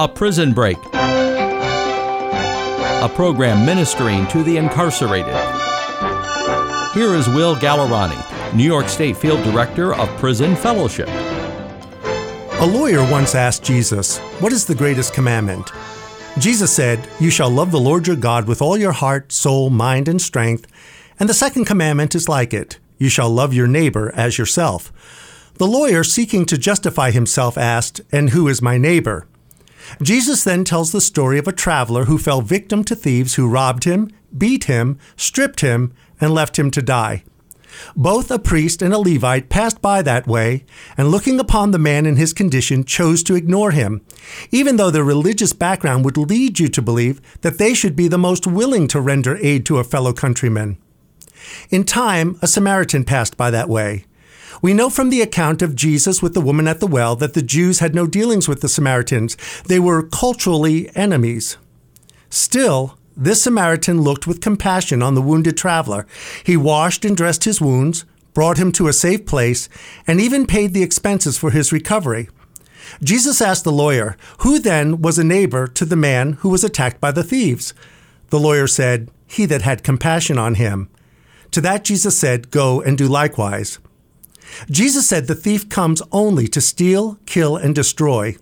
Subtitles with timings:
[0.00, 1.90] A Prison Break, a
[3.16, 5.34] program ministering to the incarcerated.
[6.94, 11.08] Here is Will Gallerani, New York State Field Director of Prison Fellowship.
[11.08, 15.72] A lawyer once asked Jesus, What is the greatest commandment?
[16.38, 20.06] Jesus said, You shall love the Lord your God with all your heart, soul, mind,
[20.06, 20.68] and strength.
[21.18, 24.92] And the second commandment is like it You shall love your neighbor as yourself.
[25.54, 29.26] The lawyer, seeking to justify himself, asked, And who is my neighbor?
[30.02, 33.84] Jesus then tells the story of a traveler who fell victim to thieves who robbed
[33.84, 37.24] him, beat him, stripped him, and left him to die.
[37.94, 40.64] Both a priest and a Levite passed by that way,
[40.96, 44.00] and looking upon the man in his condition, chose to ignore him,
[44.50, 48.18] even though their religious background would lead you to believe that they should be the
[48.18, 50.78] most willing to render aid to a fellow countryman.
[51.70, 54.04] In time, a Samaritan passed by that way.
[54.60, 57.42] We know from the account of Jesus with the woman at the well that the
[57.42, 59.36] Jews had no dealings with the Samaritans.
[59.66, 61.56] They were culturally enemies.
[62.30, 66.06] Still, this Samaritan looked with compassion on the wounded traveler.
[66.44, 69.68] He washed and dressed his wounds, brought him to a safe place,
[70.06, 72.28] and even paid the expenses for his recovery.
[73.02, 77.00] Jesus asked the lawyer, Who then was a neighbor to the man who was attacked
[77.00, 77.74] by the thieves?
[78.30, 80.88] The lawyer said, He that had compassion on him.
[81.52, 83.78] To that Jesus said, Go and do likewise.
[84.70, 88.36] Jesus said the thief comes only to steal, kill, and destroy.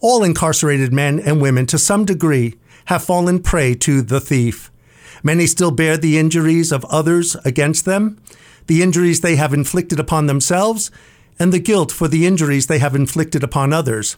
[0.00, 2.54] All incarcerated men and women, to some degree,
[2.86, 4.70] have fallen prey to the thief.
[5.22, 8.20] Many still bear the injuries of others against them,
[8.66, 10.90] the injuries they have inflicted upon themselves,
[11.38, 14.16] and the guilt for the injuries they have inflicted upon others.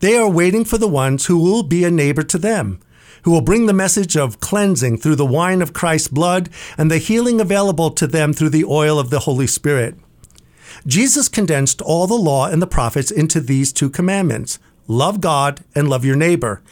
[0.00, 2.80] They are waiting for the ones who will be a neighbor to them,
[3.22, 6.98] who will bring the message of cleansing through the wine of Christ's blood and the
[6.98, 9.96] healing available to them through the oil of the Holy Spirit.
[10.86, 15.88] Jesus condensed all the law and the prophets into these two commandments love God and
[15.88, 16.62] love your neighbor.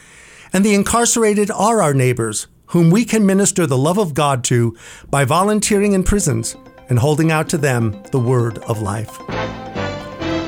[0.53, 4.77] And the incarcerated are our neighbors, whom we can minister the love of God to
[5.09, 6.57] by volunteering in prisons
[6.89, 9.19] and holding out to them the word of life.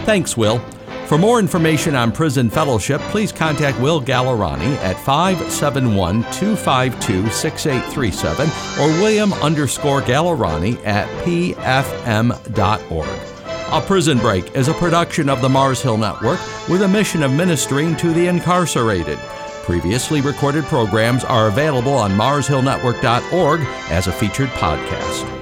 [0.04, 0.60] Thanks, Will.
[1.06, 8.48] For more information on Prison Fellowship, please contact Will Gallerani at 571 252 6837
[8.80, 11.68] or William underscore Gallerani at pfm.org.
[13.72, 17.32] A Prison Break is a production of the Mars Hill Network with a mission of
[17.32, 19.16] ministering to the incarcerated.
[19.62, 23.60] Previously recorded programs are available on MarsHillNetwork.org
[23.90, 25.39] as a featured podcast.